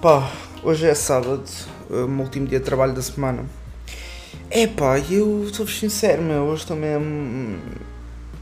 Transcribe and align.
Pá, 0.00 0.30
hoje 0.64 0.88
é 0.88 0.94
sábado, 0.94 1.36
o 1.36 1.42
meu 1.89 2.25
último 2.25 2.47
dia 2.47 2.59
de 2.59 2.65
trabalho 2.65 2.93
da 2.93 3.01
semana. 3.01 3.45
É 4.49 4.67
pá, 4.67 4.99
eu 4.99 5.49
sou-vos 5.53 5.77
sincero, 5.77 6.21
meu, 6.21 6.43
hoje 6.43 6.61
estou 6.61 6.77
mesmo 6.77 7.59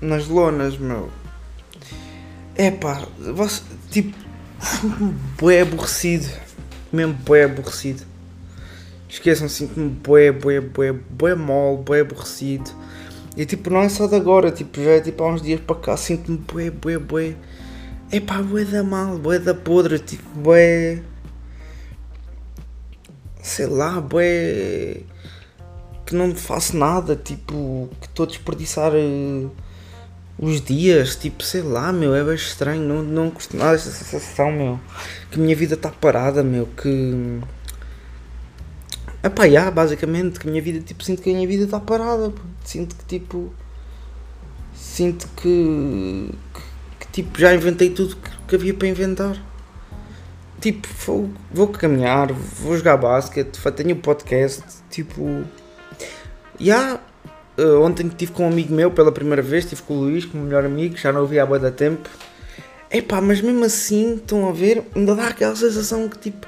nas 0.02 0.28
lonas, 0.28 0.78
meu. 0.78 1.10
É 2.56 2.72
você, 3.34 3.62
tipo, 3.90 4.16
bué 5.38 5.62
aborrecido, 5.62 6.28
mesmo 6.92 7.14
bué 7.14 7.44
aborrecido. 7.44 8.04
Esqueçam, 9.10 9.48
sinto-me 9.48 9.90
bué, 9.90 10.32
bué, 10.32 10.60
bué, 10.60 10.92
bué 10.92 11.36
mole, 11.36 11.84
bué 11.84 12.02
aborrecido. 12.02 12.70
E 13.36 13.46
tipo, 13.46 13.70
não 13.70 13.82
é 13.82 13.90
só 13.90 14.08
de 14.08 14.16
agora, 14.16 14.52
tipo, 14.52 14.82
já 14.82 14.92
é 14.92 15.02
tipo 15.02 15.24
há 15.24 15.34
uns 15.34 15.42
dias 15.42 15.60
para 15.60 15.76
cá, 15.76 15.98
sinto-me 15.98 16.38
bué, 16.38 16.70
bué, 16.70 16.98
bué. 16.98 17.36
É 18.12 18.20
pá, 18.20 18.42
bué 18.42 18.64
da 18.64 18.84
mal, 18.84 19.18
bué 19.18 19.40
da 19.40 19.54
podre, 19.54 20.00
tipo, 20.00 20.24
bué. 20.40 21.02
Sei 23.46 23.68
lá, 23.68 24.02
bué. 24.02 25.02
Que 26.04 26.16
não 26.16 26.34
faço 26.36 26.76
nada, 26.76 27.16
tipo, 27.16 27.90
que 28.02 28.08
estou 28.08 28.26
a 28.26 28.28
desperdiçar 28.28 28.92
eh, 28.96 29.48
os 30.38 30.62
dias, 30.62 31.16
tipo, 31.16 31.44
sei 31.44 31.62
lá, 31.62 31.94
meu, 31.94 32.16
é 32.16 32.24
bem 32.24 32.34
estranho, 32.34 32.82
não, 32.82 33.04
não 33.04 33.30
gosto 33.30 33.56
nada 33.56 33.74
desta 33.74 33.92
sensação, 33.92 34.52
meu. 34.52 34.80
Que 35.30 35.40
a 35.40 35.44
minha 35.44 35.56
vida 35.56 35.76
está 35.76 35.90
parada, 35.92 36.44
meu, 36.44 36.66
que. 36.66 37.40
Epá, 39.24 39.48
já, 39.48 39.70
basicamente, 39.70 40.40
que 40.40 40.48
a 40.48 40.50
minha 40.50 40.62
vida, 40.64 40.80
tipo, 40.80 41.04
sinto 41.04 41.22
que 41.22 41.30
a 41.30 41.34
minha 41.34 41.48
vida 41.48 41.66
está 41.66 41.80
parada, 41.80 42.32
pô. 42.32 42.42
sinto 42.64 42.96
que, 42.96 43.06
tipo, 43.06 43.54
sinto 44.74 45.28
que, 45.36 46.32
que, 46.54 46.62
que, 47.00 47.12
tipo, 47.12 47.40
já 47.40 47.54
inventei 47.54 47.92
tudo 47.92 48.16
que, 48.16 48.30
que 48.48 48.56
havia 48.56 48.74
para 48.74 48.88
inventar. 48.88 49.55
Tipo, 50.66 50.88
vou, 51.06 51.30
vou 51.52 51.68
caminhar, 51.68 52.34
vou 52.34 52.76
jogar 52.76 52.98
basquete, 52.98 53.60
tenho 53.76 53.96
podcast, 53.98 54.64
tipo, 54.90 55.44
já, 56.60 57.00
eh, 57.56 57.64
ontem 57.64 58.08
estive 58.08 58.32
com 58.32 58.46
um 58.46 58.48
amigo 58.48 58.74
meu 58.74 58.90
pela 58.90 59.12
primeira 59.12 59.44
vez, 59.44 59.66
estive 59.66 59.84
com 59.84 59.94
o 59.94 59.98
Luís, 60.00 60.26
com 60.26 60.32
o 60.32 60.38
meu 60.38 60.48
melhor 60.48 60.66
amigo, 60.66 60.98
já 60.98 61.14
não 61.14 61.22
o 61.22 61.28
via 61.28 61.44
há 61.44 61.46
bué 61.46 61.60
da 61.60 61.70
tempo. 61.70 62.10
Epá, 62.90 63.22
mas 63.22 63.42
mesmo 63.42 63.64
assim, 63.64 64.16
estão 64.16 64.50
a 64.50 64.52
ver, 64.52 64.82
ainda 64.96 65.14
dá 65.14 65.28
aquela 65.28 65.56
sensação 65.56 66.10
que, 66.10 66.18
tipo, 66.18 66.48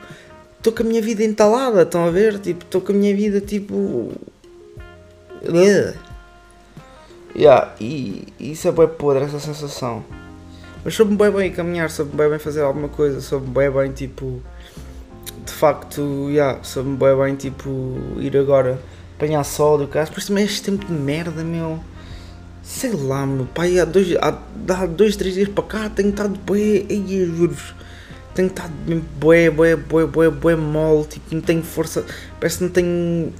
estou 0.57 0.73
com 0.73 0.81
a 0.81 0.85
minha 0.87 1.01
vida 1.03 1.23
entalada, 1.23 1.83
estão 1.83 2.03
a 2.03 2.09
ver? 2.09 2.39
Tipo, 2.39 2.65
estou 2.65 2.81
com 2.81 2.93
a 2.93 2.95
minha 2.95 3.15
vida 3.15 3.39
tipo. 3.39 4.13
Ugh. 5.43 5.95
Yeah, 7.35 7.75
e 7.79 8.33
e 8.39 8.53
isso 8.53 8.67
é 8.67 8.71
bem 8.71 8.87
podre, 8.87 9.25
essa 9.25 9.39
sensação. 9.39 10.03
Mas 10.87 10.95
soube 10.95 11.17
bem 11.17 11.29
bem 11.29 11.51
caminhar, 11.51 11.89
soube 11.89 12.15
bem 12.15 12.29
bem 12.29 12.39
fazer 12.39 12.61
alguma 12.61 12.87
coisa, 12.87 13.19
soube 13.19 13.45
bem 13.47 13.69
bem 13.69 13.91
tipo. 13.91 14.41
De 15.45 15.51
facto, 15.51 16.29
yeah, 16.29 16.63
soube 16.63 16.91
bem 16.91 17.13
bem 17.13 17.35
tipo 17.35 17.97
ir 18.21 18.37
agora 18.37 18.79
apanhar 19.17 19.43
sol 19.43 19.77
do 19.77 19.85
caso. 19.89 20.13
Isso 20.17 20.29
também 20.29 20.45
este 20.45 20.61
tempo 20.61 20.85
de 20.85 20.93
merda, 20.93 21.43
meu. 21.43 21.77
Sei 22.63 22.93
lá, 22.93 23.25
meu 23.25 23.45
pai, 23.47 23.77
há 23.77 23.83
dois, 23.83 24.15
há, 24.15 24.41
há 24.69 24.85
dois 24.85 25.17
três 25.17 25.33
dias 25.33 25.49
para 25.49 25.65
cá 25.65 25.89
tenho 25.89 26.11
estado 26.11 26.39
ei, 26.55 26.85
eu 26.89 27.35
juro-vos 27.35 27.75
tenho 28.33 28.47
estado 28.47 28.71
bué, 29.19 29.49
bué, 29.49 29.75
bué, 29.75 30.05
bué, 30.05 30.29
bué 30.29 30.55
mole, 30.55 31.05
tipo, 31.05 31.35
não 31.35 31.41
tenho 31.41 31.63
força, 31.63 32.05
parece 32.39 32.59
que 32.59 32.63
não 32.63 32.71
tenho... 32.71 33.33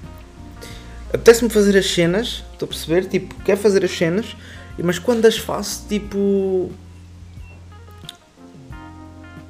Apetece-me 1.13 1.49
fazer 1.49 1.77
as 1.77 1.89
cenas, 1.89 2.43
estou 2.51 2.65
a 2.65 2.67
perceber, 2.67 3.05
tipo, 3.05 3.33
quero 3.45 3.57
fazer 3.57 3.85
as 3.85 3.91
cenas, 3.91 4.35
mas 4.77 4.99
quando 4.99 5.25
as 5.25 5.37
faço, 5.37 5.85
tipo... 5.87 6.69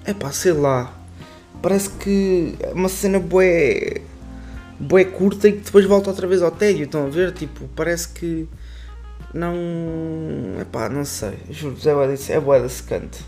É 0.08 0.14
pá, 0.14 0.32
sei 0.32 0.54
lá, 0.54 0.92
parece 1.62 1.90
que 1.90 2.56
é 2.62 2.72
uma 2.74 2.90
cena 2.90 3.20
bué, 3.20 4.02
bué 4.80 5.04
curta 5.04 5.50
e 5.50 5.52
que 5.52 5.66
depois 5.66 5.86
volta 5.86 6.10
outra 6.10 6.26
vez 6.26 6.42
ao 6.42 6.50
tédio, 6.50 6.86
estão 6.86 7.06
a 7.06 7.10
ver, 7.10 7.34
tipo, 7.34 7.68
parece 7.76 8.08
que 8.08 8.48
não... 9.34 9.54
É 10.60 10.64
pá, 10.64 10.88
não 10.88 11.04
sei, 11.04 11.38
juro-vos, 11.50 11.86
é 11.86 11.94
bué 11.94 12.16
é 12.30 12.40
bué 12.40 12.62
desse 12.62 12.84
canto. 12.84 13.20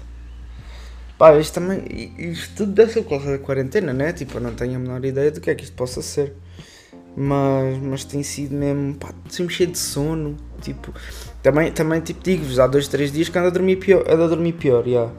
Pá, 1.18 1.38
isto 1.38 1.56
também. 1.56 1.84
Isto 2.18 2.56
tudo 2.56 2.72
deve 2.72 2.94
ser 2.94 3.02
por 3.02 3.10
causa 3.10 3.32
da 3.32 3.38
quarentena, 3.38 3.92
né? 3.92 4.14
Tipo, 4.14 4.38
eu 4.38 4.42
não 4.42 4.56
tenho 4.56 4.78
a 4.78 4.80
menor 4.80 5.04
ideia 5.04 5.30
do 5.30 5.42
que 5.42 5.50
é 5.50 5.56
que 5.56 5.66
isto 5.66 5.76
possa 5.76 6.02
ser. 6.02 6.34
Mas, 7.14 7.78
mas 7.80 8.06
tem 8.06 8.24
sido 8.24 8.56
mesmo. 8.56 8.96
Pá, 8.96 9.14
sempre 9.30 9.54
cheio 9.54 9.70
de 9.70 9.78
sono. 9.78 10.38
Tipo, 10.62 10.94
também, 11.44 11.74
também 11.74 12.00
tipo, 12.00 12.24
digo-vos, 12.24 12.58
há 12.58 12.68
dois, 12.68 12.88
três 12.88 13.12
dias 13.12 13.28
que 13.28 13.38
ando 13.38 13.50
a 13.50 13.52
dormir 13.52 13.76
pior. 13.76 14.06
Ando 14.10 14.24
a 14.24 14.28
dormir 14.28 14.54
pior, 14.54 14.88
já. 14.88 15.10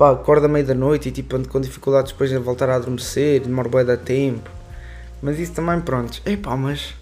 Pá, 0.00 0.12
acordo 0.12 0.46
à 0.46 0.48
meia 0.48 0.64
da 0.64 0.74
noite 0.74 1.10
e 1.10 1.12
tipo, 1.12 1.36
ando 1.36 1.46
com 1.46 1.60
dificuldades 1.60 2.12
depois 2.12 2.30
de 2.30 2.38
voltar 2.38 2.70
a 2.70 2.76
adormecer, 2.76 3.42
demoro 3.42 3.68
bem 3.68 3.84
da 3.84 3.98
tempo. 3.98 4.48
Mas 5.20 5.38
isso 5.38 5.52
também, 5.52 5.78
pronto. 5.78 6.22
É 6.24 6.38
pá, 6.38 6.56
mas. 6.56 6.94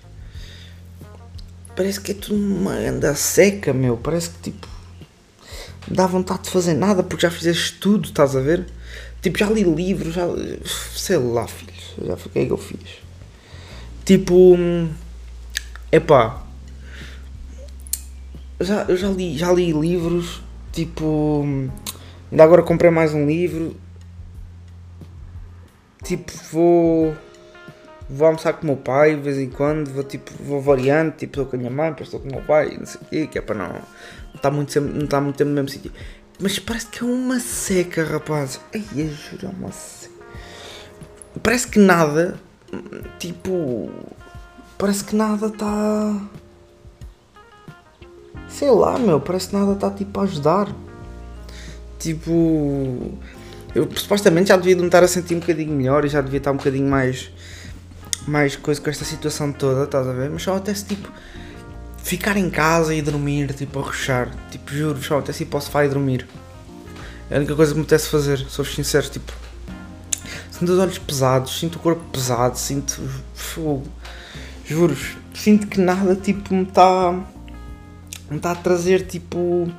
Parece 1.77 2.01
que 2.01 2.11
é 2.11 2.15
tudo 2.17 2.35
uma 2.35 2.73
anda 2.73 3.15
seca, 3.15 3.73
meu. 3.73 3.97
Parece 3.97 4.31
que 4.31 4.51
tipo 4.51 4.67
me 5.89 5.95
dá 5.95 6.09
vontade 6.09 6.43
de 6.43 6.51
fazer 6.51 6.75
nada 6.75 7.05
porque 7.05 7.23
já 7.23 7.31
fizeste 7.31 7.79
tudo, 7.79 8.09
estás 8.09 8.35
a 8.35 8.41
ver? 8.41 8.67
Tipo, 9.23 9.39
já 9.39 9.49
li 9.49 9.63
livros, 9.63 10.15
já. 10.15 10.27
sei 10.97 11.19
lá, 11.19 11.47
filhos, 11.47 11.95
já 12.05 12.17
que 12.17 12.37
é 12.41 12.47
que 12.47 12.51
eu 12.51 12.59
fiz. 12.59 12.99
Tipo. 14.05 14.57
hum, 14.57 14.91
Epá. 15.93 16.43
Já, 18.59 18.87
eu 18.89 18.97
já 18.97 19.09
li, 19.09 19.39
já 19.39 19.53
li 19.53 19.71
livros, 19.71 20.43
tipo. 20.73 21.47
Ainda 22.31 22.45
agora 22.45 22.63
comprei 22.63 22.91
mais 22.91 23.15
um 23.15 23.27
livro. 23.27 23.77
Tipo, 26.03 26.33
vou. 26.53 27.17
Vou 28.11 28.27
almoçar 28.27 28.55
com 28.55 28.63
o 28.63 28.67
meu 28.67 28.77
pai 28.77 29.15
de 29.17 29.21
vez 29.21 29.37
em 29.37 29.51
quando, 29.51 29.91
vou 29.91 30.03
tipo, 30.03 30.31
vou 30.43 30.63
variando, 30.63 31.13
tipo, 31.13 31.33
estou 31.33 31.45
com 31.45 31.57
a 31.57 31.59
minha 31.59 31.71
mãe, 31.71 31.91
depois 31.91 32.09
estou 32.09 32.21
com 32.21 32.29
o 32.29 32.33
meu 32.33 32.41
pai, 32.43 32.75
não 32.79 32.87
sei 32.87 33.01
o 33.03 33.05
quê, 33.05 33.27
que 33.27 33.37
é 33.37 33.43
para 33.43 33.55
não 33.55 33.83
está 34.35 34.51
muito, 34.51 34.81
não 34.81 35.05
está 35.05 35.21
muito 35.21 35.37
tempo 35.37 35.51
no 35.51 35.57
mesmo 35.57 35.69
sítio. 35.69 35.93
Mas 36.41 36.59
parece 36.59 36.87
que 36.87 37.05
é 37.05 37.07
uma 37.07 37.39
seca, 37.39 38.05
rapaz. 38.05 38.61
Ai, 38.73 38.83
eu 38.97 39.09
juro, 39.09 39.47
é 39.47 39.49
uma 39.51 39.73
seca. 39.73 40.15
Parece 41.43 41.69
que 41.69 41.79
nada, 41.79 42.41
tipo, 43.19 43.91
parece 44.79 45.05
que 45.05 45.15
nada 45.15 45.49
está. 45.49 46.21
Sei 48.49 48.71
lá, 48.71 48.99
meu, 48.99 49.21
parece 49.21 49.49
que 49.49 49.57
nada 49.57 49.73
está 49.73 49.91
tipo 49.91 50.19
a 50.19 50.23
ajudar. 50.23 50.69
Tipo, 51.99 53.19
eu 53.75 53.89
supostamente 53.95 54.49
já 54.49 54.57
devia 54.57 54.75
de 54.75 54.81
me 54.81 54.89
estar 54.89 55.03
a 55.03 55.09
sentir 55.09 55.35
um 55.35 55.41
bocadinho 55.41 55.73
melhor 55.73 56.05
e 56.05 56.09
já 56.09 56.21
devia 56.21 56.39
estar 56.39 56.53
um 56.53 56.57
bocadinho 56.57 56.89
mais. 56.89 57.31
mais 58.27 58.57
coisa 58.57 58.81
com 58.81 58.91
esta 58.91 59.05
situação 59.05 59.53
toda, 59.53 59.85
estás 59.85 60.07
a 60.07 60.13
ver? 60.13 60.31
Mas 60.31 60.43
só 60.43 60.57
até 60.57 60.73
se 60.75 60.85
tipo 60.85 61.11
ficar 62.09 62.37
em 62.39 62.49
casa 62.49 62.95
e 62.95 63.03
dormir, 63.03 63.53
tipo, 63.53 63.79
a 63.79 63.83
rochar. 63.83 64.31
Tipo, 64.51 64.73
juro, 64.73 65.03
só 65.03 65.19
até 65.19 65.33
se 65.33 65.45
posso 65.45 65.71
vai 65.71 65.89
dormir. 65.89 66.27
É 67.31 67.35
a 67.35 67.39
única 67.39 67.55
coisa 67.55 67.73
que 67.73 67.79
me 67.79 67.83
apetece 67.85 68.09
fazer, 68.09 68.39
sou 68.49 68.65
sincero, 68.65 69.09
tipo. 69.11 69.33
Sinto 70.51 70.73
os 70.73 70.79
olhos 70.79 70.99
pesados, 70.99 71.59
sinto 71.59 71.77
o 71.77 71.79
corpo 71.79 72.03
pesado, 72.11 72.59
sinto 72.59 73.01
fogo. 73.35 73.87
Sinto 75.35 75.67
que 75.67 75.81
nada, 75.81 76.17
tipo, 76.17 76.55
me 76.55 76.63
está. 76.63 77.13
me 78.31 78.37
está 78.39 78.53
a 78.53 78.55
trazer, 78.55 79.07
tipo. 79.07 79.71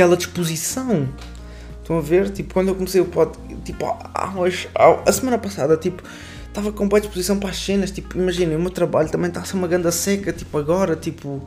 Aquela 0.00 0.16
disposição. 0.16 1.08
Estão 1.82 1.98
a 1.98 2.00
ver? 2.00 2.30
Tipo, 2.30 2.54
quando 2.54 2.68
eu 2.68 2.74
comecei 2.74 3.00
o 3.00 3.04
pod, 3.04 3.38
tipo, 3.64 3.84
há 3.84 4.32
a 5.06 5.12
semana 5.12 5.36
passada, 5.36 5.76
tipo, 5.76 6.02
estava 6.48 6.72
com 6.72 6.88
boa 6.88 7.00
disposição 7.00 7.38
para 7.38 7.50
as 7.50 7.58
cenas, 7.58 7.90
tipo, 7.90 8.16
imaginem, 8.16 8.56
o 8.56 8.60
meu 8.60 8.70
trabalho 8.70 9.10
também 9.10 9.28
está 9.28 9.40
a 9.40 9.44
ser 9.44 9.56
uma 9.56 9.68
ganda 9.68 9.92
seca, 9.92 10.32
tipo, 10.32 10.56
agora, 10.56 10.96
tipo, 10.96 11.46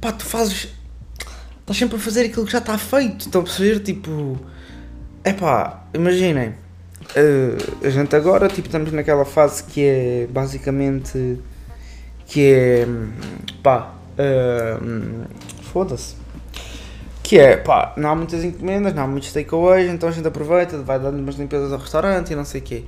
pá, 0.00 0.12
tu 0.12 0.24
fazes, 0.24 0.68
estás 1.60 1.78
sempre 1.78 1.96
a 1.96 1.98
fazer 1.98 2.26
aquilo 2.26 2.46
que 2.46 2.52
já 2.52 2.58
está 2.58 2.78
feito, 2.78 3.26
estão 3.26 3.40
a 3.40 3.44
perceber, 3.44 3.80
tipo, 3.80 4.38
é 5.24 5.32
pá, 5.32 5.84
imaginem, 5.92 6.54
eh, 7.16 7.56
a 7.82 7.90
gente 7.90 8.14
agora, 8.14 8.48
tipo, 8.48 8.68
estamos 8.68 8.92
naquela 8.92 9.24
fase 9.24 9.64
que 9.64 9.82
é, 9.84 10.28
basicamente, 10.30 11.38
que 12.26 12.52
é, 12.52 12.86
hum, 12.86 13.10
pá, 13.62 13.94
hum, 14.82 15.24
foda-se, 15.72 16.17
que 17.28 17.38
é, 17.38 17.58
pá, 17.58 17.92
não 17.94 18.08
há 18.08 18.14
muitas 18.14 18.42
encomendas, 18.42 18.94
não 18.94 19.02
há 19.02 19.06
muitos 19.06 19.30
takeaways, 19.34 19.90
então 19.90 20.08
a 20.08 20.12
gente 20.12 20.26
aproveita, 20.26 20.78
vai 20.78 20.98
dando 20.98 21.18
umas 21.18 21.34
limpezas 21.34 21.70
ao 21.70 21.78
restaurante 21.78 22.32
e 22.32 22.34
não 22.34 22.42
sei 22.46 22.62
o 22.62 22.64
quê. 22.64 22.84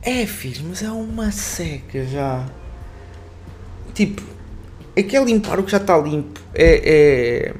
É, 0.00 0.24
filho, 0.26 0.64
mas 0.68 0.80
é 0.80 0.88
uma 0.92 1.32
seca 1.32 2.04
já. 2.04 2.46
Tipo, 3.92 4.22
é 4.94 5.02
que 5.02 5.16
é 5.16 5.24
limpar 5.24 5.58
o 5.58 5.64
que 5.64 5.72
já 5.72 5.78
está 5.78 5.98
limpo. 5.98 6.40
É, 6.54 7.54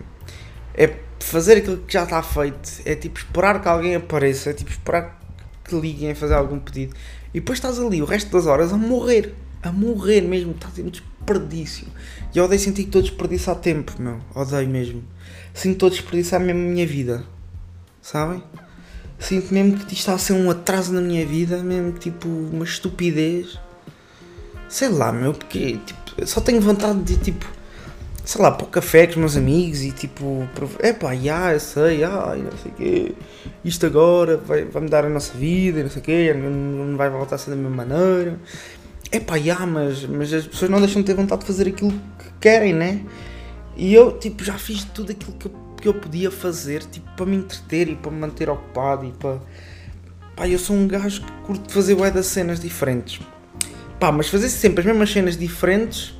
é, 0.76 0.84
é 0.84 0.96
fazer 1.18 1.56
aquilo 1.56 1.78
que 1.78 1.92
já 1.92 2.04
está 2.04 2.22
feito. 2.22 2.70
É 2.84 2.94
tipo 2.94 3.18
esperar 3.18 3.60
que 3.60 3.66
alguém 3.66 3.96
apareça. 3.96 4.50
É 4.50 4.52
tipo 4.52 4.70
esperar 4.70 5.20
que 5.64 5.74
liguem 5.74 6.12
a 6.12 6.14
fazer 6.14 6.34
algum 6.34 6.60
pedido. 6.60 6.94
E 7.30 7.40
depois 7.40 7.58
estás 7.58 7.80
ali 7.80 8.00
o 8.00 8.04
resto 8.04 8.30
das 8.30 8.46
horas 8.46 8.72
a 8.72 8.76
morrer. 8.76 9.34
A 9.64 9.72
morrer 9.72 10.20
mesmo. 10.20 10.52
Estás 10.52 10.78
em 10.78 10.88
desperdício. 10.88 11.88
E 12.34 12.38
eu 12.38 12.44
odeio 12.44 12.60
sentir 12.60 12.82
que 12.82 12.88
estou 12.88 13.00
a 13.00 13.02
desperdiçar 13.02 13.56
tempo, 13.56 13.92
meu. 13.98 14.20
Odeio 14.34 14.68
mesmo. 14.68 15.02
Sinto 15.52 15.62
que 15.62 15.68
estou 15.70 15.86
a 15.88 15.90
desperdiçar 15.90 16.40
mesmo 16.40 16.60
a 16.60 16.70
minha 16.70 16.86
vida. 16.86 17.24
Sabem? 18.00 18.42
Sinto 19.18 19.52
mesmo 19.52 19.78
que 19.78 19.82
isto 19.84 19.92
está 19.94 20.14
a 20.14 20.18
ser 20.18 20.34
um 20.34 20.50
atraso 20.50 20.92
na 20.92 21.00
minha 21.00 21.26
vida. 21.26 21.62
Mesmo 21.62 21.92
tipo 21.92 22.28
uma 22.28 22.64
estupidez. 22.64 23.58
Sei 24.68 24.88
lá, 24.88 25.10
meu. 25.10 25.32
Porque 25.32 25.78
tipo, 25.78 26.26
só 26.26 26.40
tenho 26.40 26.60
vontade 26.60 27.02
de 27.02 27.16
tipo 27.16 27.46
sei 28.24 28.40
lá, 28.40 28.50
para 28.50 28.64
o 28.64 28.68
café 28.68 29.06
com 29.06 29.12
os 29.12 29.16
meus 29.18 29.36
amigos 29.36 29.82
e 29.82 29.92
tipo, 29.92 30.48
é 30.78 30.92
pá, 30.92 31.14
já, 31.14 31.52
eu 31.52 31.60
sei, 31.60 32.02
ai, 32.04 32.38
não 32.38 32.56
sei 32.56 32.72
o 32.72 32.74
quê, 32.74 33.14
isto 33.64 33.84
agora 33.84 34.38
vai, 34.38 34.64
vai 34.64 34.82
mudar 34.82 35.04
a 35.04 35.10
nossa 35.10 35.34
vida, 35.34 35.82
não 35.82 35.90
sei 35.90 36.00
o 36.00 36.04
quê, 36.04 36.34
não, 36.34 36.50
não 36.50 36.96
vai 36.96 37.10
voltar 37.10 37.36
a 37.36 37.38
ser 37.38 37.50
da 37.50 37.56
mesma 37.56 37.84
maneira. 37.84 38.38
É 39.14 39.20
pá, 39.20 39.38
já, 39.38 39.64
mas, 39.64 40.04
mas 40.06 40.34
as 40.34 40.44
pessoas 40.44 40.68
não 40.68 40.80
deixam 40.80 41.00
de 41.00 41.06
ter 41.06 41.14
vontade 41.14 41.42
de 41.42 41.46
fazer 41.46 41.68
aquilo 41.68 41.92
que 41.92 42.32
querem, 42.40 42.74
né? 42.74 43.00
E 43.76 43.94
eu, 43.94 44.18
tipo, 44.18 44.42
já 44.42 44.58
fiz 44.58 44.82
tudo 44.82 45.12
aquilo 45.12 45.32
que 45.34 45.46
eu, 45.46 45.52
que 45.80 45.86
eu 45.86 45.94
podia 45.94 46.32
fazer, 46.32 46.82
tipo, 46.82 47.08
para 47.14 47.24
me 47.24 47.36
entreter 47.36 47.88
e 47.90 47.94
para 47.94 48.10
me 48.10 48.18
manter 48.18 48.50
ocupado 48.50 49.06
e 49.06 49.12
para. 49.12 49.38
Pá, 50.34 50.48
eu 50.48 50.58
sou 50.58 50.74
um 50.74 50.88
gajo 50.88 51.22
que 51.22 51.30
curto 51.46 51.72
fazer 51.72 51.94
bué 51.94 52.10
das 52.10 52.26
cenas 52.26 52.58
diferentes. 52.58 53.20
Pá, 54.00 54.10
mas 54.10 54.26
fazer 54.26 54.48
sempre 54.48 54.80
as 54.80 54.86
mesmas 54.86 55.12
cenas 55.12 55.36
diferentes 55.36 56.18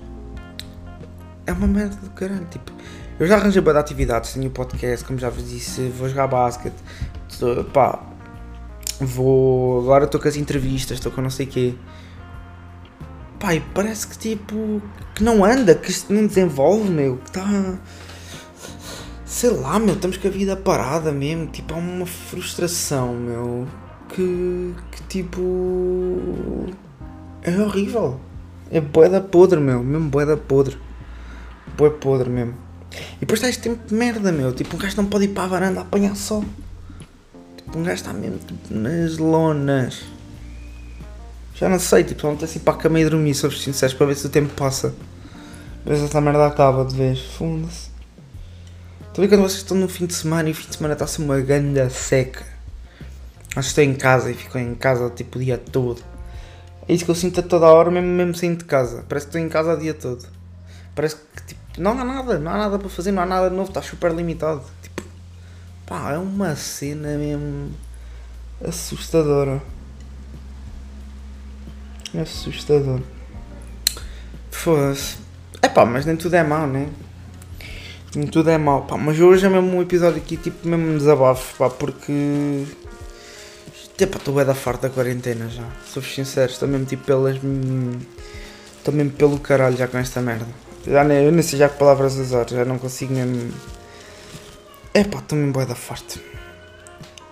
é 1.49 1.53
uma 1.53 1.67
merda 1.67 1.97
do 1.97 2.11
caralho. 2.11 2.47
Tipo, 2.49 2.71
eu 3.19 3.27
já 3.27 3.35
arranjei 3.35 3.61
de 3.61 3.71
atividades, 3.71 4.35
tenho 4.35 4.47
o 4.47 4.51
podcast, 4.51 5.05
como 5.05 5.19
já 5.19 5.31
vos 5.31 5.51
disse, 5.51 5.89
vou 5.89 6.09
jogar 6.09 6.29
basquete, 6.29 6.77
pá, 7.73 8.05
vou. 9.01 9.81
Agora 9.81 10.05
estou 10.05 10.21
com 10.21 10.29
as 10.29 10.37
entrevistas, 10.37 10.99
estou 10.99 11.11
com 11.11 11.21
não 11.21 11.31
sei 11.31 11.47
o 11.47 11.49
quê. 11.49 11.75
E 13.53 13.61
parece 13.61 14.07
que 14.07 14.19
tipo. 14.19 14.81
que 15.15 15.25
não 15.25 15.45
anda, 15.45 15.75
que 15.75 15.91
isto 15.91 16.13
não 16.13 16.27
desenvolve, 16.27 16.89
meu, 16.89 17.17
que 17.19 17.29
está. 17.29 17.79
Sei 19.27 19.51
lá, 19.51 19.79
meu, 19.79 19.95
estamos 19.95 20.17
com 20.17 20.29
a 20.29 20.31
vida 20.31 20.57
parada 20.57 21.11
mesmo, 21.11 21.49
tipo, 21.49 21.75
há 21.75 21.77
uma 21.77 22.07
frustração, 22.07 23.15
meu, 23.15 23.67
que. 24.09 24.75
que 24.93 25.03
tipo. 25.09 26.67
é 27.43 27.57
horrível. 27.61 28.21
É 28.71 28.81
boeda 28.81 29.21
podre, 29.21 29.61
meu, 29.61 29.83
mesmo 29.83 30.09
boeda 30.09 30.37
podre 30.37 30.79
bué 31.77 31.91
podre 31.91 32.31
mesmo. 32.31 32.55
E 33.17 33.21
depois 33.21 33.39
está 33.39 33.49
este 33.49 33.63
tempo 33.63 33.87
de 33.87 33.95
merda, 33.95 34.31
meu. 34.31 34.53
Tipo, 34.53 34.77
um 34.77 34.79
gajo 34.79 34.97
não 34.97 35.07
pode 35.07 35.25
ir 35.25 35.29
para 35.29 35.45
a 35.45 35.49
varanda 35.49 35.81
a 35.81 35.83
apanhar 35.83 36.15
sol. 36.17 36.45
Tipo, 37.57 37.79
um 37.79 37.83
gajo 37.83 37.97
está 37.97 38.13
mesmo 38.13 38.39
tipo, 38.39 38.75
nas 38.75 39.19
lonas. 39.19 40.03
Já 41.55 41.69
não 41.69 41.79
sei, 41.79 42.03
tipo, 42.03 42.27
não 42.27 42.37
assim 42.43 42.59
para 42.59 42.75
a 42.75 42.77
cama 42.77 42.99
e 42.99 43.09
dormir, 43.09 43.35
se 43.35 43.49
sinceros, 43.53 43.95
para 43.95 44.07
ver 44.07 44.17
se 44.17 44.27
o 44.27 44.29
tempo 44.29 44.53
passa. 44.55 44.93
Se 45.87 46.05
esta 46.05 46.21
merda 46.21 46.47
acaba 46.47 46.85
de 46.85 46.97
vez. 46.97 47.21
Funda-se. 47.21 47.91
Estou 49.01 49.23
a 49.23 49.27
ver 49.27 49.29
quando 49.29 49.43
vocês 49.43 49.61
estão 49.61 49.77
no 49.77 49.89
fim 49.89 50.07
de 50.07 50.15
semana 50.15 50.49
e 50.49 50.53
o 50.53 50.55
fim 50.55 50.69
de 50.69 50.77
semana 50.77 50.95
está 50.95 51.05
a 51.05 51.09
ser 51.09 51.23
uma 51.23 51.41
ganda 51.41 51.89
seca. 51.89 52.45
Que 53.51 53.61
estou 53.61 53.85
em 53.85 53.95
casa 53.95 54.33
e 54.33 54.35
fico 54.35 54.59
em 54.59 54.75
casa 54.75 55.09
tipo 55.11 55.39
o 55.39 55.43
dia 55.43 55.57
todo. 55.57 56.03
É 56.89 56.93
isso 56.93 57.05
que 57.05 57.11
eu 57.13 57.15
sinto 57.15 57.39
a 57.39 57.43
toda 57.43 57.67
hora, 57.67 57.91
mesmo, 57.91 58.09
mesmo 58.09 58.35
saindo 58.35 58.59
de 58.59 58.65
casa. 58.65 59.05
Parece 59.09 59.27
que 59.27 59.31
estou 59.31 59.41
em 59.41 59.49
casa 59.49 59.75
o 59.75 59.79
dia 59.79 59.95
todo. 59.95 60.27
Parece 60.95 61.17
que 61.17 61.43
tipo, 61.47 61.61
não 61.79 61.93
há 61.93 62.05
nada, 62.05 62.39
não 62.41 62.51
há 62.51 62.59
nada 62.59 62.79
para 62.79 62.89
fazer, 62.89 63.13
não 63.13 63.23
há 63.23 63.27
nada 63.27 63.49
novo, 63.49 63.69
está 63.69 63.81
super 63.81 64.13
limitado. 64.13 64.63
Tipo, 64.83 65.03
pá, 65.87 66.13
é 66.13 66.19
uma 66.19 66.57
cena 66.57 67.17
mesmo 67.17 67.71
assustadora. 68.67 69.63
Assustador. 72.21 73.01
Foda-se. 74.51 75.17
É 75.61 75.69
pá, 75.69 75.85
mas 75.85 76.07
nem 76.07 76.17
tudo 76.17 76.35
é 76.35 76.43
mau, 76.43 76.67
né? 76.67 76.89
Nem 78.15 78.27
tudo 78.27 78.51
é 78.51 78.59
mau, 78.59 78.83
pá. 78.83 78.97
Mas 78.97 79.19
hoje 79.19 79.45
é 79.47 79.49
mesmo 79.49 79.77
um 79.77 79.83
episódio 79.83 80.19
aqui, 80.19 80.37
tipo, 80.37 80.69
mesmo 80.69 80.93
um 80.93 80.99
desabafo, 80.99 81.57
pá, 81.59 81.69
porque. 81.69 82.65
Epá, 83.99 84.19
estou 84.19 84.35
bem 84.35 84.45
da 84.45 84.55
farta 84.55 84.89
da 84.89 84.95
quarentena 84.95 85.49
já. 85.49 85.65
Sou 85.87 86.03
sincero, 86.03 86.51
estou 86.51 86.69
mesmo 86.69 86.87
tipo 86.87 87.05
pelas. 87.05 87.37
Estou 87.37 88.95
mesmo 88.95 89.13
pelo 89.13 89.39
caralho 89.39 89.77
já 89.77 89.89
com 89.89 89.99
esta 89.99 90.21
merda. 90.21 90.47
Já 90.87 91.03
nem, 91.03 91.25
eu 91.25 91.33
nem 91.33 91.43
sei 91.43 91.59
já 91.59 91.69
que 91.69 91.79
palavras 91.79 92.17
usar, 92.17 92.49
já 92.49 92.65
não 92.65 92.79
consigo 92.79 93.13
mesmo. 93.13 93.53
É 94.93 95.03
pá, 95.03 95.19
estou 95.19 95.37
mesmo 95.37 95.53
boa 95.53 95.67
da 95.67 95.75
farta. 95.75 96.21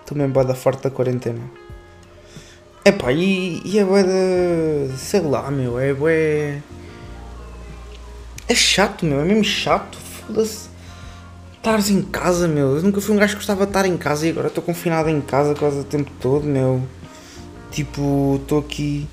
Estou 0.01 0.17
mesmo 0.17 0.33
boa 0.33 0.45
da 0.45 0.55
farta 0.55 0.89
da 0.89 0.95
quarentena. 0.95 1.62
É 2.85 2.91
e, 3.11 3.61
e 3.63 3.79
é 3.79 3.85
boa 3.85 4.03
da. 4.03 4.97
sei 4.97 5.21
lá, 5.21 5.49
meu, 5.49 5.79
é 5.79 5.93
bué. 5.93 6.61
É 8.47 8.55
chato, 8.55 9.05
meu, 9.05 9.21
é 9.21 9.23
mesmo 9.23 9.43
chato, 9.43 9.97
foda-se. 9.97 10.69
Estares 11.55 11.89
em 11.89 12.01
casa, 12.01 12.47
meu. 12.47 12.75
Eu 12.75 12.83
nunca 12.83 12.99
fui 12.99 13.15
um 13.15 13.17
gajo 13.17 13.33
que 13.33 13.37
gostava 13.37 13.65
de 13.65 13.69
estar 13.69 13.85
em 13.85 13.97
casa 13.97 14.27
e 14.27 14.31
agora 14.31 14.47
estou 14.47 14.63
confinado 14.63 15.09
em 15.09 15.21
casa 15.21 15.55
quase 15.55 15.79
o 15.79 15.83
tempo 15.83 16.11
todo, 16.19 16.45
meu. 16.45 16.81
Tipo, 17.71 18.39
estou 18.41 18.59
aqui 18.59 19.07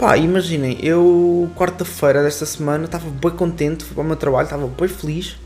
Pá, 0.00 0.16
imaginem, 0.16 0.78
eu 0.82 1.50
quarta-feira 1.54 2.22
desta 2.22 2.46
semana 2.46 2.86
estava 2.86 3.10
bem 3.10 3.32
contente, 3.32 3.84
fui 3.84 3.94
para 3.94 4.02
o 4.02 4.06
meu 4.06 4.16
trabalho, 4.16 4.44
estava 4.44 4.66
bem 4.66 4.88
feliz. 4.88 5.36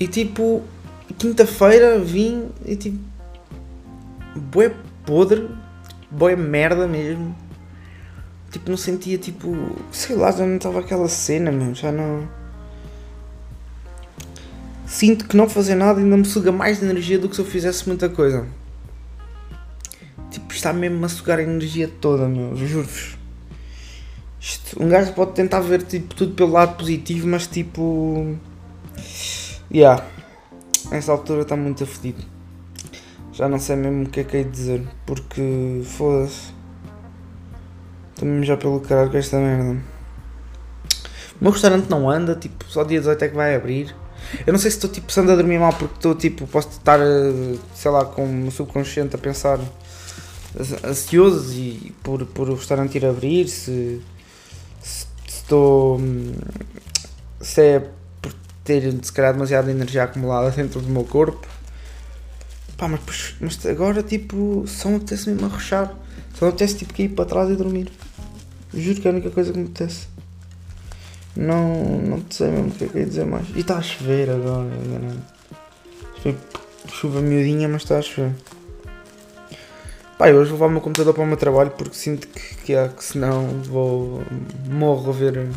E 0.00 0.08
tipo, 0.08 0.62
quinta-feira 1.18 1.98
vim 1.98 2.48
e 2.64 2.74
tipo. 2.74 2.98
Bué 4.34 4.74
podre, 5.04 5.46
bué 6.10 6.36
merda 6.36 6.86
mesmo. 6.86 7.34
Tipo, 8.50 8.70
não 8.70 8.76
sentia 8.76 9.18
tipo. 9.18 9.54
Sei 9.92 10.16
lá, 10.16 10.30
já 10.30 10.46
não 10.46 10.56
estava 10.56 10.80
aquela 10.80 11.08
cena 11.08 11.52
mesmo, 11.52 11.74
já 11.74 11.92
não. 11.92 12.28
Sinto 14.86 15.26
que 15.26 15.36
não 15.36 15.48
fazer 15.48 15.74
nada 15.74 16.00
ainda 16.00 16.16
me 16.16 16.24
suga 16.24 16.50
mais 16.50 16.80
de 16.80 16.86
energia 16.86 17.18
do 17.18 17.28
que 17.28 17.36
se 17.36 17.42
eu 17.42 17.44
fizesse 17.44 17.86
muita 17.86 18.08
coisa. 18.08 18.46
Tipo, 20.30 20.52
está 20.52 20.72
mesmo 20.72 21.04
a 21.04 21.08
sugar 21.08 21.38
a 21.38 21.42
energia 21.42 21.88
toda, 22.00 22.26
meu, 22.26 22.56
juro-vos. 22.56 23.18
Um 24.78 24.88
gajo 24.88 25.12
pode 25.12 25.32
tentar 25.32 25.60
ver 25.60 25.82
tipo, 25.82 26.14
tudo 26.14 26.34
pelo 26.34 26.52
lado 26.52 26.76
positivo, 26.76 27.26
mas 27.26 27.46
tipo. 27.46 28.36
Yeah. 29.70 30.04
Nessa 30.90 31.12
altura 31.12 31.42
está 31.42 31.54
muito 31.54 31.84
afetido. 31.84 32.37
Já 33.38 33.48
não 33.48 33.60
sei 33.60 33.76
mesmo 33.76 34.02
o 34.02 34.08
que 34.08 34.18
é 34.18 34.24
que 34.24 34.36
hei 34.36 34.44
de 34.44 34.50
dizer. 34.50 34.82
Porque. 35.06 35.80
Foda-se. 35.84 36.52
Estou 38.10 38.28
mesmo 38.28 38.44
já 38.44 38.56
pelo 38.56 38.80
caralho 38.80 39.12
com 39.12 39.16
esta 39.16 39.38
merda. 39.38 39.80
O 41.40 41.44
meu 41.44 41.52
restaurante 41.52 41.88
não 41.88 42.10
anda, 42.10 42.34
tipo, 42.34 42.64
só 42.64 42.82
dia 42.82 42.98
18 42.98 43.24
é 43.24 43.28
que 43.28 43.36
vai 43.36 43.54
abrir. 43.54 43.94
Eu 44.44 44.52
não 44.52 44.58
sei 44.58 44.72
se 44.72 44.78
estou 44.78 44.90
tipo 44.90 45.20
a 45.20 45.36
dormir 45.36 45.60
mal 45.60 45.72
porque 45.72 45.94
estou 45.94 46.16
tipo, 46.16 46.48
posso 46.48 46.68
estar, 46.70 46.98
sei 47.76 47.90
lá, 47.92 48.04
com 48.04 48.48
o 48.48 48.50
subconsciente 48.50 49.14
a 49.14 49.18
pensar 49.18 49.60
ansioso 50.84 51.54
e 51.54 51.94
por, 52.02 52.26
por 52.26 52.50
o 52.50 52.56
restaurante 52.56 52.98
ir 52.98 53.06
abrir, 53.06 53.46
se 53.46 54.02
estou. 55.28 56.00
Se 57.40 57.62
é 57.62 57.88
por 58.20 58.34
ter 58.64 58.92
se 59.00 59.12
calhar 59.12 59.32
demasiada 59.32 59.70
energia 59.70 60.02
acumulada 60.02 60.50
dentro 60.56 60.80
do 60.80 60.88
meu 60.88 61.04
corpo. 61.04 61.57
Pá, 62.78 62.86
mas, 62.86 63.34
mas 63.40 63.66
agora 63.66 64.04
tipo 64.04 64.64
só 64.68 64.88
me 64.88 64.96
apetece 64.96 65.28
mesmo 65.28 65.46
arrochar. 65.46 65.92
Só 66.34 66.46
me 66.46 66.50
apetece 66.50 66.76
tipo 66.76 67.02
ir 67.02 67.08
para 67.08 67.24
trás 67.24 67.50
e 67.50 67.56
dormir. 67.56 67.90
Juro 68.72 69.00
que 69.00 69.08
é 69.08 69.10
a 69.10 69.14
única 69.14 69.30
coisa 69.30 69.52
que 69.52 69.58
me 69.58 69.64
apetece. 69.64 70.06
Não, 71.36 71.98
não 71.98 72.24
sei 72.30 72.48
mesmo 72.50 72.68
o 72.68 72.70
que 72.70 72.84
é 72.84 72.88
que 72.88 72.98
ia 72.98 73.04
dizer 73.04 73.26
mais. 73.26 73.46
E 73.56 73.60
está 73.60 73.78
a 73.78 73.82
chover 73.82 74.30
agora, 74.30 74.70
Foi 76.22 76.36
chuva 76.92 77.20
miudinha, 77.20 77.68
mas 77.68 77.82
está 77.82 77.98
a 77.98 78.02
chover. 78.02 78.32
Pá, 80.16 80.30
eu 80.30 80.36
hoje 80.36 80.50
vou 80.50 80.58
levar 80.58 80.66
o 80.66 80.70
meu 80.70 80.80
computador 80.80 81.14
para 81.14 81.22
o 81.22 81.26
meu 81.26 81.36
trabalho 81.36 81.70
porque 81.70 81.94
sinto 81.94 82.28
que, 82.28 82.56
que, 82.64 82.74
é, 82.74 82.88
que 82.88 83.04
senão 83.04 83.46
vou 83.64 84.22
morro 84.68 85.10
a 85.10 85.12
ver. 85.12 85.48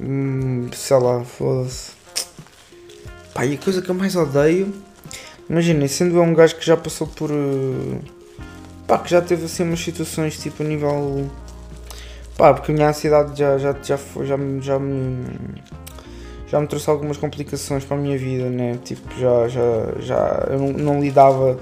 Hum, 0.00 0.68
sei 0.74 0.98
lá, 0.98 1.22
foda-se. 1.24 1.92
Pá, 3.34 3.44
e 3.44 3.54
a 3.54 3.58
coisa 3.58 3.82
que 3.82 3.90
eu 3.90 3.94
mais 3.94 4.16
odeio. 4.16 4.72
Imaginem, 5.48 5.88
sendo 5.88 6.20
um 6.20 6.34
gajo 6.34 6.56
que 6.56 6.64
já 6.64 6.76
passou 6.76 7.06
por. 7.06 7.30
Eh, 7.30 7.98
pá, 8.86 8.98
que 8.98 9.10
já 9.10 9.20
teve 9.20 9.44
assim 9.44 9.64
umas 9.64 9.80
situações 9.80 10.38
tipo 10.38 10.62
a 10.62 10.66
nível. 10.66 11.30
Pá, 12.36 12.54
porque 12.54 12.72
a 12.72 12.74
minha 12.74 12.88
ansiedade 12.88 13.38
já, 13.38 13.58
já, 13.58 13.74
já, 13.82 13.98
foi, 13.98 14.26
já, 14.26 14.36
já 14.60 14.78
me. 14.78 15.24
Já 16.48 16.60
me 16.60 16.66
trouxe 16.66 16.90
algumas 16.90 17.16
complicações 17.16 17.84
para 17.84 17.96
a 17.96 18.00
minha 18.00 18.18
vida, 18.18 18.48
né? 18.50 18.78
Tipo, 18.84 19.08
já. 19.18 19.48
já, 19.48 19.60
já 20.00 20.46
eu 20.50 20.58
não, 20.58 20.72
não 20.72 21.00
lidava 21.00 21.58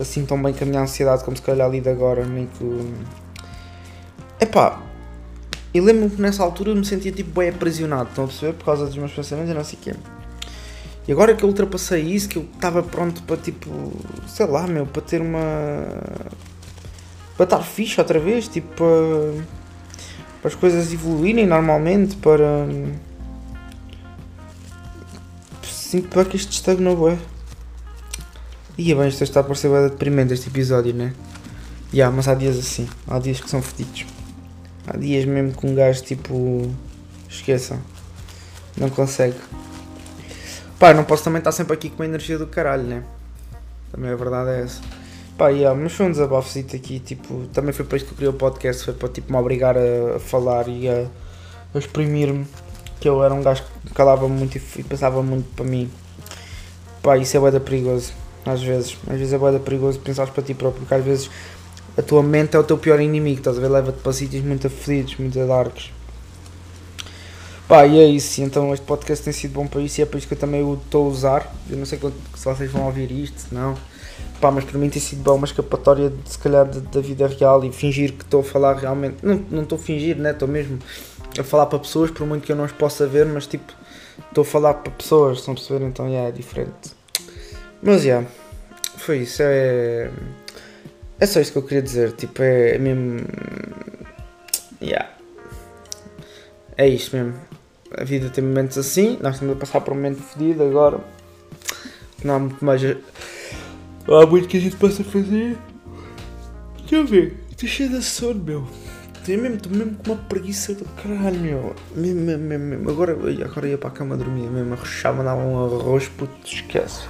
assim 0.00 0.24
tão 0.24 0.42
bem 0.42 0.52
com 0.52 0.64
a 0.64 0.66
minha 0.66 0.80
ansiedade 0.80 1.24
como 1.24 1.36
se 1.36 1.42
calhar 1.42 1.70
lido 1.70 1.88
agora, 1.88 2.24
nem 2.24 2.48
com, 2.58 2.92
Epá, 4.42 4.82
eu 5.72 5.84
lembro-me 5.84 6.10
que 6.10 6.20
nessa 6.20 6.42
altura 6.42 6.70
eu 6.70 6.76
me 6.76 6.84
sentia 6.84 7.12
tipo 7.12 7.38
bem 7.38 7.48
aprisionado, 7.48 8.08
estão 8.08 8.24
a 8.24 8.26
perceber? 8.26 8.54
Por 8.54 8.64
causa 8.64 8.86
dos 8.86 8.96
meus 8.96 9.12
pensamentos 9.12 9.52
e 9.52 9.54
não 9.54 9.64
sei 9.64 9.78
o 9.78 9.82
quê. 9.82 9.94
E 11.06 11.10
agora 11.12 11.34
que 11.34 11.44
eu 11.44 11.48
ultrapassei 11.48 12.02
isso, 12.02 12.28
que 12.28 12.38
eu 12.38 12.48
estava 12.54 12.82
pronto 12.82 13.22
para 13.24 13.36
tipo, 13.36 13.92
sei 14.26 14.46
lá, 14.46 14.66
meu, 14.66 14.86
para 14.86 15.02
ter 15.02 15.20
uma. 15.20 15.40
para 17.36 17.44
estar 17.44 17.62
fixe 17.62 18.00
outra 18.00 18.20
vez, 18.20 18.46
tipo, 18.46 18.68
para, 18.76 19.44
para 20.40 20.48
as 20.48 20.54
coisas 20.54 20.92
evoluírem 20.92 21.46
normalmente, 21.46 22.16
para. 22.16 22.66
Sinto 25.64 26.08
para 26.08 26.24
que 26.24 26.36
isto 26.36 26.52
estagnou, 26.52 27.10
é. 27.10 27.18
Ia 28.78 28.96
bem, 28.96 29.08
isto 29.08 29.24
está 29.24 29.40
a 29.40 29.42
parecer 29.42 29.70
bem 29.70 29.88
deprimente 29.88 30.32
este 30.32 30.48
episódio, 30.48 30.94
né? 30.94 31.12
Ya, 31.92 32.04
yeah, 32.04 32.16
mas 32.16 32.26
há 32.26 32.34
dias 32.34 32.56
assim, 32.56 32.88
há 33.06 33.18
dias 33.18 33.40
que 33.40 33.50
são 33.50 33.60
fedidos. 33.60 34.06
Há 34.86 34.96
dias 34.96 35.24
mesmo 35.24 35.52
que 35.52 35.66
um 35.66 35.74
gajo 35.74 36.02
tipo. 36.02 36.70
esqueça. 37.28 37.78
Não 38.76 38.88
consegue. 38.88 39.36
Pá, 40.82 40.92
não 40.92 41.04
posso 41.04 41.22
também 41.22 41.38
estar 41.38 41.52
sempre 41.52 41.74
aqui 41.74 41.88
com 41.88 42.02
a 42.02 42.06
energia 42.06 42.36
do 42.36 42.44
caralho, 42.44 42.82
né? 42.82 43.04
Também 43.92 44.10
a 44.10 44.16
verdade 44.16 44.50
é 44.50 44.62
essa. 44.64 44.80
Pá, 45.38 45.48
yeah, 45.50 45.80
mas 45.80 45.92
foi 45.92 46.06
um 46.06 46.10
desabafozito 46.10 46.74
aqui, 46.74 46.98
tipo, 46.98 47.46
também 47.52 47.72
foi 47.72 47.84
para 47.84 47.98
isto 47.98 48.06
que 48.06 48.14
eu 48.14 48.16
criei 48.16 48.30
o 48.30 48.32
podcast, 48.32 48.84
foi 48.86 48.92
para 48.92 49.08
tipo 49.08 49.30
me 49.30 49.38
obrigar 49.38 49.76
a, 49.78 50.18
falar 50.18 50.66
e 50.66 50.88
a, 50.88 51.06
a 51.72 51.78
exprimir-me. 51.78 52.48
Que 52.98 53.08
eu 53.08 53.22
era 53.22 53.32
um 53.32 53.40
gajo 53.40 53.62
que 53.86 53.94
calava 53.94 54.26
muito 54.26 54.58
e, 54.58 54.62
e 54.78 54.82
passava 54.82 55.22
muito 55.22 55.48
para 55.54 55.64
mim. 55.64 55.88
Pá, 57.00 57.16
isso 57.16 57.36
é 57.36 57.38
boeda 57.38 57.60
perigoso, 57.60 58.12
às 58.44 58.60
vezes. 58.60 58.98
Às 59.06 59.18
vezes 59.18 59.32
é 59.32 59.38
boeda 59.38 59.60
perigoso 59.60 60.00
pensares 60.00 60.32
para 60.32 60.42
ti 60.42 60.52
próprio, 60.52 60.80
porque 60.80 60.94
às 60.94 61.04
vezes 61.04 61.30
a 61.96 62.02
tua 62.02 62.24
mente 62.24 62.56
é 62.56 62.58
o 62.58 62.64
teu 62.64 62.76
pior 62.76 62.98
inimigo, 62.98 63.38
estás 63.38 63.56
a 63.56 63.60
ver? 63.60 63.68
Leva-te 63.68 64.00
para 64.00 64.12
sítios 64.12 64.42
muito 64.44 64.66
aflitos, 64.66 65.16
muito 65.16 65.38
darks. 65.46 65.92
Pá, 67.72 67.86
e 67.86 67.98
é 67.98 68.04
isso. 68.04 68.42
Então 68.42 68.74
este 68.74 68.84
podcast 68.84 69.24
tem 69.24 69.32
sido 69.32 69.52
bom 69.52 69.66
para 69.66 69.80
isso 69.80 69.98
e 69.98 70.02
é 70.02 70.04
por 70.04 70.18
isso 70.18 70.28
que 70.28 70.34
eu 70.34 70.38
também 70.38 70.62
o 70.62 70.74
estou 70.74 71.06
a 71.06 71.08
usar. 71.08 71.54
Eu 71.70 71.78
não 71.78 71.86
sei 71.86 71.98
quando, 71.98 72.12
se 72.36 72.44
vocês 72.44 72.70
vão 72.70 72.84
ouvir 72.84 73.10
isto, 73.10 73.40
se 73.40 73.54
não. 73.54 73.74
Pá, 74.42 74.50
mas 74.50 74.62
para 74.62 74.78
mim 74.78 74.90
tem 74.90 75.00
sido 75.00 75.22
bom 75.22 75.36
uma 75.36 75.46
escapatória 75.46 76.10
de, 76.10 76.30
se 76.30 76.38
calhar 76.38 76.66
da 76.66 77.00
vida 77.00 77.26
real 77.26 77.64
e 77.64 77.72
fingir 77.72 78.12
que 78.12 78.24
estou 78.24 78.40
a 78.40 78.44
falar 78.44 78.74
realmente. 78.74 79.24
Não, 79.24 79.36
não 79.50 79.62
estou 79.62 79.78
a 79.78 79.80
fingir, 79.80 80.18
né? 80.18 80.32
Estou 80.32 80.46
mesmo 80.46 80.80
a 81.38 81.42
falar 81.42 81.64
para 81.64 81.78
pessoas, 81.78 82.10
por 82.10 82.26
muito 82.26 82.44
que 82.44 82.52
eu 82.52 82.56
não 82.56 82.64
os 82.64 82.72
possa 82.72 83.06
ver, 83.06 83.24
mas 83.24 83.46
tipo, 83.46 83.72
estou 84.28 84.42
a 84.42 84.44
falar 84.44 84.74
para 84.74 84.92
pessoas, 84.92 85.38
estão 85.38 85.52
a 85.52 85.54
perceber? 85.54 85.86
Então, 85.86 86.06
yeah, 86.06 86.28
é 86.28 86.30
diferente. 86.30 86.90
Mas, 87.82 88.04
yeah, 88.04 88.28
foi 88.98 89.20
isso. 89.20 89.42
É, 89.42 90.10
é 91.18 91.24
só 91.24 91.40
isso 91.40 91.52
que 91.52 91.56
eu 91.56 91.62
queria 91.62 91.80
dizer. 91.80 92.12
Tipo, 92.12 92.42
é, 92.42 92.74
é 92.74 92.78
mesmo. 92.78 93.20
Yeah. 94.82 95.08
É 96.76 96.86
isto 96.86 97.16
mesmo 97.16 97.51
a 97.96 98.04
vida 98.04 98.28
tem 98.30 98.42
momentos 98.42 98.78
assim, 98.78 99.18
nós 99.20 99.34
estamos 99.34 99.56
a 99.56 99.58
passar 99.58 99.80
por 99.80 99.92
um 99.92 99.96
momento 99.96 100.22
fedido 100.22 100.62
agora. 100.62 101.00
Não 102.24 102.34
há 102.34 102.38
muito 102.38 102.64
mais. 102.64 102.82
Não 104.06 104.20
há 104.20 104.26
muito 104.26 104.48
que 104.48 104.56
a 104.56 104.60
gente 104.60 104.76
possa 104.76 105.02
fazer. 105.02 105.56
Deixa 106.78 106.96
eu 106.96 107.06
ver. 107.06 107.36
Estou 107.50 107.68
cheio 107.68 107.90
de 107.90 108.02
sono, 108.02 108.42
meu. 108.42 108.66
Estou 109.14 109.36
mesmo, 109.36 109.58
mesmo 109.70 109.96
com 109.96 110.12
uma 110.12 110.22
preguiça 110.24 110.74
do 110.74 110.84
caralho, 111.02 111.38
meu. 111.38 111.76
Mesmo, 111.94 112.20
mesmo, 112.20 112.44
mesmo. 112.44 112.90
Agora, 112.90 113.12
agora 113.12 113.68
ia 113.68 113.78
para 113.78 113.88
a 113.88 113.92
cama 113.92 114.16
dormir 114.16 114.48
mesmo. 114.48 114.74
Arrochava, 114.74 115.18
mandava 115.18 115.40
um 115.40 115.64
arroz, 115.64 116.08
puto, 116.08 116.32
esquece. 116.44 117.04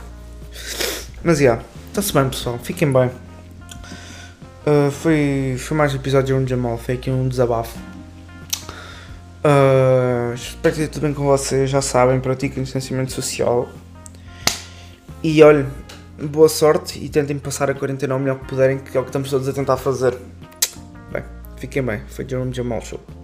Mas 1.24 1.38
já, 1.38 1.44
yeah, 1.44 1.64
está-se 1.88 2.12
bem, 2.12 2.28
pessoal. 2.28 2.58
Fiquem 2.58 2.92
bem. 2.92 3.10
Uh, 4.66 4.90
foi, 4.90 5.56
foi 5.58 5.76
mais 5.76 5.92
um 5.92 5.96
episódio 5.96 6.36
de 6.36 6.44
um 6.44 6.46
Jamal. 6.46 6.78
Foi 6.78 6.94
aqui 6.94 7.10
um 7.10 7.28
desabafo. 7.28 7.78
Uh, 9.44 10.11
espero 10.34 10.62
que 10.62 10.68
esteja 10.68 10.88
tudo 10.88 11.02
bem 11.02 11.14
com 11.14 11.24
vocês. 11.24 11.70
Já 11.70 11.82
sabem, 11.82 12.20
pratiquem 12.20 12.62
distanciamento 12.62 13.12
social. 13.12 13.68
E 15.22 15.42
olhem, 15.42 15.66
boa 16.18 16.48
sorte 16.48 16.98
e 16.98 17.08
tentem 17.08 17.38
passar 17.38 17.70
a 17.70 17.74
quarentena 17.74 18.16
o 18.16 18.18
melhor 18.18 18.38
que 18.40 18.46
puderem, 18.46 18.78
que 18.78 18.96
é 18.96 19.00
o 19.00 19.04
que 19.04 19.10
estamos 19.10 19.30
todos 19.30 19.48
a 19.48 19.52
tentar 19.52 19.76
fazer. 19.76 20.16
Bem, 21.12 21.22
fiquem 21.56 21.82
bem. 21.82 22.02
Foi 22.08 22.28
Jerome 22.28 22.52
Jamal 22.52 22.80
Show. 22.80 23.21